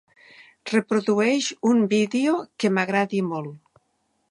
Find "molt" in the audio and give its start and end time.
3.31-3.81